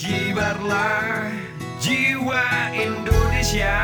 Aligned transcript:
Berkibarlah 0.00 1.28
jiwa 1.76 2.72
Indonesia 2.72 3.76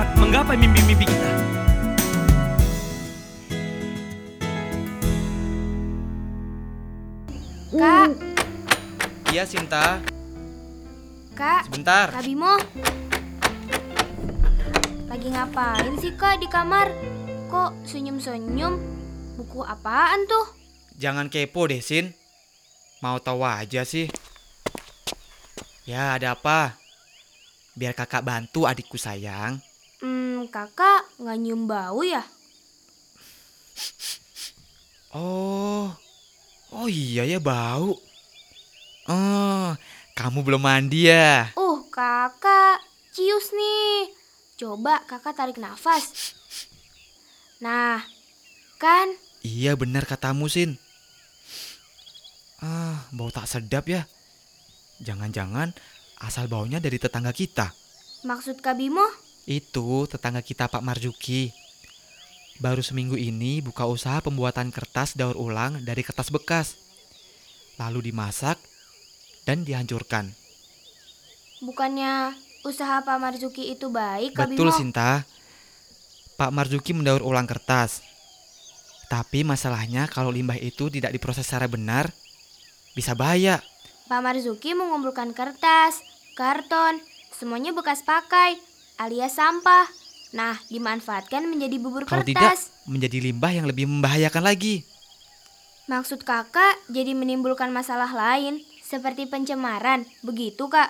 dapat 0.00 0.16
menggapai 0.16 0.56
mimpi-mimpi 0.56 1.04
kita 1.04 1.30
Kak, 7.70 8.08
Iya 9.30 9.44
Sinta, 9.44 10.00
Kak, 11.36 11.68
sebentar. 11.70 12.12
Kak 12.12 12.24
Bimo. 12.26 12.58
Lagi 15.06 15.28
ngapain 15.32 15.94
sih 16.00 16.12
Kak 16.16 16.40
di 16.42 16.48
kamar? 16.50 16.90
Kok 17.52 17.84
senyum-senyum? 17.84 18.74
Buku 19.36 19.64
apaan 19.64 20.26
tuh? 20.26 20.44
Jangan 20.96 21.28
kepo 21.28 21.68
deh 21.68 21.80
Sin. 21.80 22.16
Mau 23.04 23.20
tahu 23.20 23.46
aja 23.46 23.84
sih. 23.86 24.08
Ya 25.86 26.16
ada 26.16 26.36
apa? 26.36 26.76
Biar 27.78 27.92
kakak 27.96 28.26
bantu 28.26 28.66
adikku 28.66 28.98
sayang. 28.98 29.69
Kakak 30.48 31.10
nggak 31.20 31.36
nyium 31.36 31.68
bau 31.68 32.00
ya? 32.00 32.24
Oh, 35.10 35.90
oh 36.70 36.86
iya 36.86 37.26
ya 37.26 37.42
bau. 37.42 37.98
Oh, 39.10 39.68
kamu 40.14 40.46
belum 40.46 40.62
mandi 40.62 41.10
ya? 41.10 41.50
Uh, 41.58 41.82
kakak, 41.90 42.78
cius 43.10 43.50
nih. 43.50 44.14
Coba 44.54 45.02
kakak 45.04 45.34
tarik 45.34 45.58
nafas. 45.58 46.36
Nah, 47.58 48.00
kan? 48.78 49.10
Iya 49.42 49.74
benar 49.74 50.06
katamu 50.06 50.46
Sin. 50.46 50.78
Ah, 52.62 53.08
bau 53.10 53.34
tak 53.34 53.50
sedap 53.50 53.88
ya. 53.90 54.06
Jangan-jangan 55.00 55.72
asal 56.20 56.46
baunya 56.46 56.78
dari 56.78 57.00
tetangga 57.00 57.32
kita. 57.32 57.72
Maksud 58.20 58.60
Kak 58.60 58.76
Bimo? 58.76 59.29
Itu 59.48 60.08
tetangga 60.10 60.40
kita 60.44 60.68
Pak 60.68 60.82
Marjuki. 60.84 61.52
Baru 62.60 62.84
seminggu 62.84 63.16
ini 63.16 63.64
buka 63.64 63.88
usaha 63.88 64.20
pembuatan 64.20 64.68
kertas 64.68 65.16
daur 65.16 65.36
ulang 65.40 65.80
dari 65.80 66.04
kertas 66.04 66.28
bekas. 66.28 66.76
Lalu 67.80 68.12
dimasak 68.12 68.60
dan 69.48 69.64
dihancurkan. 69.64 70.28
Bukannya 71.64 72.36
usaha 72.64 73.00
Pak 73.00 73.18
Marzuki 73.20 73.72
itu 73.72 73.88
baik, 73.88 74.36
Kak 74.36 74.52
Betul 74.52 74.72
Bimo? 74.72 74.76
Sinta. 74.76 75.24
Pak 76.36 76.52
Marjuki 76.52 76.92
mendaur 76.96 77.20
ulang 77.20 77.48
kertas. 77.48 78.04
Tapi 79.10 79.42
masalahnya 79.42 80.06
kalau 80.06 80.30
limbah 80.30 80.56
itu 80.56 80.86
tidak 80.88 81.10
diproses 81.10 81.44
secara 81.44 81.66
benar, 81.66 82.08
bisa 82.94 83.12
bahaya. 83.12 83.60
Pak 84.06 84.20
Marzuki 84.22 84.72
mengumpulkan 84.72 85.34
kertas, 85.34 86.00
karton, 86.38 87.02
semuanya 87.34 87.74
bekas 87.74 88.06
pakai, 88.06 88.56
alias 89.00 89.40
sampah. 89.40 89.88
Nah, 90.36 90.60
dimanfaatkan 90.68 91.48
menjadi 91.48 91.80
bubur 91.80 92.04
Kalau 92.06 92.22
tidak, 92.22 92.54
kertas. 92.54 92.70
menjadi 92.86 93.18
limbah 93.18 93.50
yang 93.50 93.66
lebih 93.66 93.88
membahayakan 93.88 94.44
lagi. 94.46 94.84
Maksud 95.90 96.22
kakak 96.22 96.78
jadi 96.86 97.18
menimbulkan 97.18 97.74
masalah 97.74 98.12
lain, 98.14 98.62
seperti 98.84 99.26
pencemaran, 99.26 100.06
begitu 100.22 100.70
kak? 100.70 100.86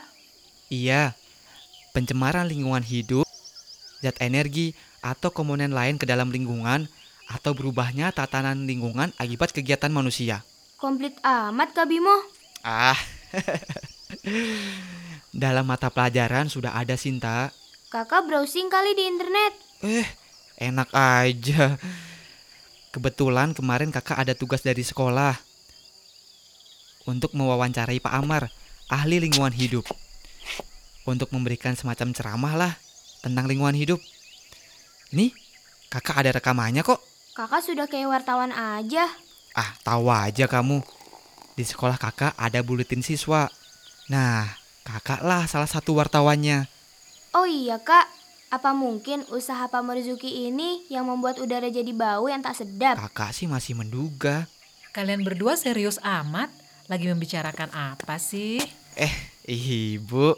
Iya, 0.68 1.16
pencemaran 1.96 2.44
lingkungan 2.52 2.84
hidup, 2.84 3.24
zat 4.04 4.20
energi, 4.20 4.76
atau 5.00 5.32
komponen 5.32 5.72
lain 5.72 5.96
ke 5.96 6.04
dalam 6.04 6.28
lingkungan, 6.28 6.84
atau 7.32 7.56
berubahnya 7.56 8.12
tatanan 8.12 8.68
lingkungan 8.68 9.16
akibat 9.16 9.56
kegiatan 9.56 9.88
manusia. 9.88 10.44
Komplit 10.76 11.16
amat 11.24 11.72
kak 11.72 11.88
Bimo. 11.88 12.28
Ah, 12.60 12.98
dalam 15.32 15.64
mata 15.64 15.88
pelajaran 15.88 16.52
sudah 16.52 16.76
ada 16.76 17.00
Sinta. 17.00 17.56
Kakak 17.90 18.22
browsing 18.30 18.70
kali 18.70 18.94
di 18.94 19.02
internet. 19.02 19.50
Eh, 19.82 20.06
enak 20.62 20.94
aja. 20.94 21.74
Kebetulan 22.94 23.50
kemarin 23.50 23.90
kakak 23.90 24.14
ada 24.14 24.30
tugas 24.30 24.62
dari 24.62 24.86
sekolah 24.86 25.34
untuk 27.10 27.34
mewawancarai 27.34 27.98
Pak 27.98 28.14
Amar, 28.14 28.46
ahli 28.86 29.18
lingkungan 29.18 29.50
hidup. 29.50 29.82
Untuk 31.02 31.34
memberikan 31.34 31.74
semacam 31.74 32.14
ceramah 32.14 32.54
lah 32.54 32.72
tentang 33.26 33.50
lingkungan 33.50 33.74
hidup. 33.74 33.98
Nih, 35.10 35.34
kakak 35.90 36.22
ada 36.22 36.30
rekamannya 36.38 36.86
kok. 36.86 37.02
Kakak 37.34 37.66
sudah 37.66 37.90
kayak 37.90 38.06
wartawan 38.06 38.54
aja. 38.54 39.10
Ah, 39.58 39.74
tahu 39.82 40.06
aja 40.14 40.46
kamu. 40.46 40.78
Di 41.58 41.66
sekolah 41.66 41.98
kakak 41.98 42.38
ada 42.38 42.62
buletin 42.62 43.02
siswa. 43.02 43.50
Nah, 44.06 44.46
kakaklah 44.86 45.50
salah 45.50 45.66
satu 45.66 45.98
wartawannya. 45.98 46.78
Oh 47.30 47.46
iya 47.46 47.78
kak, 47.78 48.10
apa 48.50 48.74
mungkin 48.74 49.22
usaha 49.30 49.70
Pak 49.70 49.86
Marzuki 49.86 50.50
ini 50.50 50.82
yang 50.90 51.06
membuat 51.06 51.38
udara 51.38 51.70
jadi 51.70 51.94
bau 51.94 52.26
yang 52.26 52.42
tak 52.42 52.58
sedap? 52.58 52.98
Kakak 52.98 53.30
sih 53.30 53.46
masih 53.46 53.78
menduga. 53.78 54.50
Kalian 54.90 55.22
berdua 55.22 55.54
serius 55.54 56.02
amat? 56.02 56.50
Lagi 56.90 57.06
membicarakan 57.06 57.70
apa 57.70 58.18
sih? 58.18 58.58
Eh, 58.98 59.14
ibu. 59.46 60.34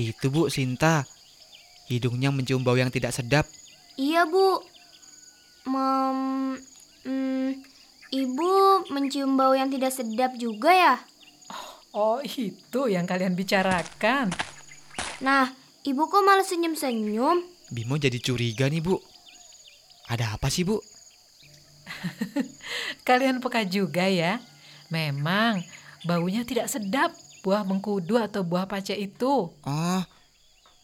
Itu 0.00 0.32
bu 0.32 0.48
Sinta. 0.48 1.04
Hidungnya 1.92 2.32
mencium 2.32 2.64
bau 2.64 2.80
yang 2.80 2.88
tidak 2.88 3.12
sedap. 3.12 3.44
Iya 4.00 4.24
bu. 4.24 4.64
Mem, 5.68 6.56
hmm, 7.04 7.50
ibu 8.16 8.52
mencium 8.88 9.36
bau 9.36 9.52
yang 9.52 9.68
tidak 9.68 9.92
sedap 9.92 10.32
juga 10.40 10.72
ya? 10.72 10.96
Oh 11.92 12.24
itu 12.24 12.88
yang 12.88 13.04
kalian 13.04 13.36
bicarakan. 13.36 14.32
Nah, 15.20 15.52
ibu 15.88 16.04
kok 16.04 16.20
malah 16.20 16.44
senyum-senyum? 16.44 17.40
Bimo 17.72 17.96
jadi 17.96 18.20
curiga 18.20 18.68
nih 18.68 18.84
bu. 18.84 19.00
Ada 20.12 20.36
apa 20.36 20.52
sih 20.52 20.68
bu? 20.68 20.76
Kalian 23.08 23.40
peka 23.40 23.64
juga 23.64 24.04
ya. 24.04 24.40
Memang 24.92 25.64
baunya 26.04 26.44
tidak 26.44 26.68
sedap 26.68 27.16
buah 27.40 27.64
mengkudu 27.64 28.20
atau 28.20 28.44
buah 28.44 28.68
pace 28.68 28.92
itu. 28.92 29.48
Oh, 29.52 30.02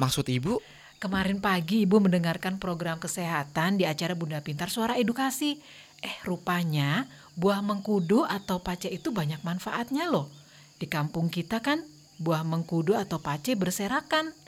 maksud 0.01 0.25
ibu? 0.33 0.61
Kemarin 1.01 1.45
pagi 1.45 1.85
ibu 1.85 2.01
mendengarkan 2.01 2.57
program 2.57 2.97
kesehatan 2.97 3.77
di 3.77 3.85
acara 3.85 4.17
Bunda 4.17 4.41
Pintar 4.41 4.73
Suara 4.73 4.97
Edukasi. 4.97 5.61
Eh 6.01 6.17
rupanya 6.25 7.05
buah 7.37 7.61
mengkudu 7.61 8.25
atau 8.25 8.65
pace 8.65 8.89
itu 8.89 9.13
banyak 9.13 9.45
manfaatnya 9.45 10.09
loh. 10.09 10.33
Di 10.81 10.89
kampung 10.89 11.29
kita 11.29 11.61
kan 11.61 11.85
buah 12.17 12.41
mengkudu 12.45 12.97
atau 12.97 13.21
pace 13.21 13.53
berserakan. 13.53 14.44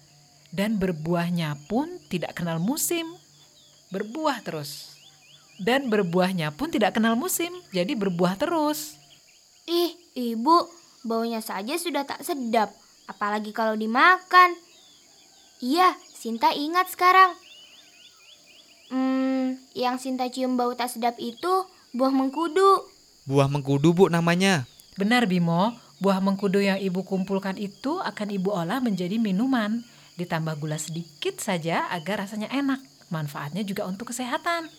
Dan 0.55 0.79
berbuahnya 0.79 1.59
pun 1.67 1.99
tidak 2.07 2.39
kenal 2.39 2.63
musim. 2.63 3.07
Berbuah 3.91 4.43
terus. 4.43 4.97
Dan 5.57 5.89
berbuahnya 5.89 6.53
pun 6.53 6.69
tidak 6.69 7.01
kenal 7.01 7.17
musim, 7.17 7.49
jadi 7.73 7.97
berbuah 7.97 8.37
terus. 8.37 9.01
Ih, 9.65 9.97
ibu, 10.13 10.69
baunya 11.01 11.41
saja 11.41 11.81
sudah 11.81 12.05
tak 12.05 12.21
sedap. 12.21 12.77
Apalagi 13.09 13.57
kalau 13.57 13.73
dimakan. 13.73 14.53
Iya, 15.65 15.97
Sinta 16.13 16.53
ingat 16.53 16.93
sekarang. 16.93 17.33
Hmm, 18.93 19.57
yang 19.73 19.97
Sinta 19.97 20.29
cium 20.29 20.61
bau 20.61 20.77
tak 20.77 20.93
sedap 20.93 21.17
itu 21.17 21.65
buah 21.97 22.13
mengkudu. 22.13 22.85
Buah 23.25 23.49
mengkudu 23.49 23.97
bu 23.97 24.13
namanya. 24.13 24.69
Benar 25.01 25.25
Bimo, 25.25 25.73
buah 26.05 26.21
mengkudu 26.21 26.61
yang 26.61 26.77
ibu 26.77 27.01
kumpulkan 27.01 27.57
itu 27.57 27.99
akan 28.05 28.29
ibu 28.29 28.53
olah 28.53 28.85
menjadi 28.85 29.17
minuman. 29.17 29.81
Ditambah 30.17 30.57
gula 30.57 30.81
sedikit 30.81 31.37
saja 31.45 31.93
agar 31.93 32.25
rasanya 32.25 32.49
enak. 32.49 32.81
Manfaatnya 33.13 33.61
juga 33.63 33.85
untuk 33.85 34.11
kesehatan. 34.11 34.73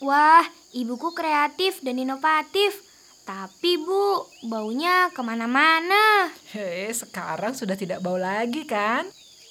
Wah, 0.00 0.46
ibuku 0.72 1.12
kreatif 1.12 1.84
dan 1.84 2.00
inovatif. 2.00 2.80
Tapi 3.28 3.76
bu, 3.76 4.24
baunya 4.48 5.12
ke 5.12 5.20
mana-mana. 5.20 6.32
Hei, 6.48 6.88
sekarang 6.88 7.52
sudah 7.52 7.76
tidak 7.76 8.00
bau 8.00 8.16
lagi 8.16 8.64
kan? 8.64 9.04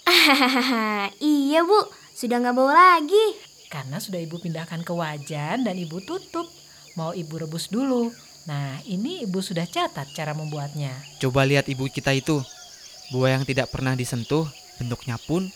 iya 1.22 1.62
bu, 1.62 1.78
sudah 2.18 2.42
nggak 2.42 2.58
bau 2.58 2.74
lagi. 2.74 3.38
Karena 3.70 4.02
sudah 4.02 4.18
ibu 4.18 4.42
pindahkan 4.42 4.82
ke 4.82 4.94
wajan 4.98 5.62
dan 5.62 5.76
ibu 5.78 6.02
tutup. 6.02 6.50
Mau 6.98 7.14
ibu 7.14 7.38
rebus 7.38 7.70
dulu. 7.70 8.10
Nah, 8.50 8.82
ini 8.90 9.22
ibu 9.28 9.44
sudah 9.46 9.70
catat 9.70 10.10
cara 10.16 10.34
membuatnya. 10.34 10.96
Coba 11.22 11.46
lihat 11.46 11.70
ibu 11.70 11.86
kita 11.86 12.18
itu. 12.18 12.42
Buah 13.14 13.38
yang 13.38 13.44
tidak 13.46 13.70
pernah 13.70 13.94
disentuh, 13.94 14.48
bentuknya 14.78 15.18
pun 15.26 15.50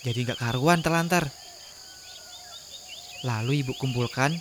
jadi 0.00 0.32
gak 0.32 0.40
karuan 0.40 0.80
terlantar. 0.80 1.28
Lalu 3.20 3.60
ibu 3.60 3.76
kumpulkan, 3.76 4.32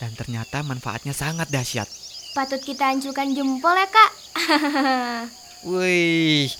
dan 0.00 0.12
ternyata 0.16 0.64
manfaatnya 0.64 1.12
sangat 1.12 1.52
dahsyat. 1.52 1.88
Patut 2.32 2.60
kita 2.60 2.92
hancurkan 2.92 3.32
jempol 3.32 3.76
ya 3.76 3.88
kak. 3.88 4.10
Wih, 5.68 6.52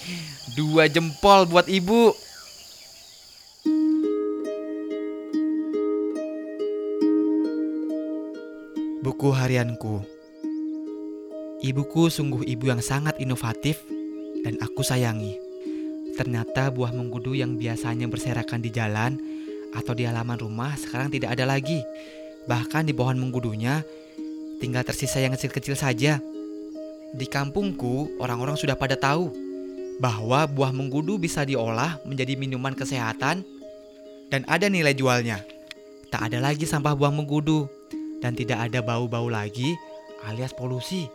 dua 0.57 0.89
jempol 0.89 1.49
buat 1.49 1.69
ibu. 1.69 2.13
Buku 9.05 9.29
harianku. 9.33 10.03
Ibuku 11.65 12.13
sungguh 12.13 12.45
ibu 12.45 12.69
yang 12.69 12.85
sangat 12.85 13.17
inovatif 13.17 13.81
dan 14.45 14.61
aku 14.61 14.85
sayangi. 14.85 15.46
Ternyata 16.17 16.73
buah 16.73 16.97
mengkudu 16.97 17.37
yang 17.37 17.61
biasanya 17.61 18.09
berserakan 18.09 18.65
di 18.65 18.73
jalan 18.73 19.21
atau 19.77 19.93
di 19.93 20.09
halaman 20.09 20.41
rumah 20.41 20.73
sekarang 20.81 21.13
tidak 21.13 21.37
ada 21.37 21.45
lagi. 21.45 21.85
Bahkan 22.49 22.89
di 22.89 22.97
pohon 22.97 23.21
mengkudunya 23.21 23.85
tinggal 24.59 24.83
tersisa 24.83 25.21
yang 25.21 25.37
kecil-kecil 25.37 25.77
saja. 25.77 26.17
Di 27.13 27.27
kampungku, 27.29 28.17
orang-orang 28.19 28.57
sudah 28.57 28.75
pada 28.75 28.97
tahu 28.97 29.31
bahwa 30.01 30.45
buah 30.49 30.73
mengkudu 30.73 31.17
bisa 31.17 31.45
diolah 31.45 32.01
menjadi 32.05 32.37
minuman 32.37 32.77
kesehatan 32.77 33.45
dan 34.29 34.43
ada 34.49 34.69
nilai 34.69 34.93
jualnya. 34.93 35.41
Tak 36.09 36.33
ada 36.33 36.39
lagi 36.41 36.65
sampah 36.65 36.97
buah 36.97 37.13
mengkudu 37.13 37.69
dan 38.25 38.33
tidak 38.33 38.73
ada 38.73 38.81
bau-bau 38.81 39.29
lagi 39.29 39.77
alias 40.25 40.57
polusi. 40.57 41.07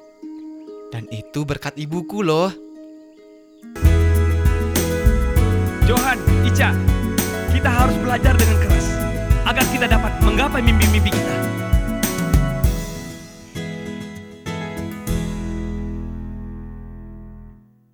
Dan 0.92 1.08
itu 1.10 1.48
berkat 1.48 1.80
ibuku 1.80 2.22
loh. 2.22 2.52
Johan, 5.92 6.16
Ica, 6.48 6.72
kita 7.52 7.68
harus 7.68 8.00
belajar 8.00 8.32
dengan 8.40 8.56
keras 8.64 8.96
agar 9.44 9.66
kita 9.76 9.92
dapat 9.92 10.24
menggapai 10.24 10.64
mimpi-mimpi 10.64 11.12
kita. 11.12 11.36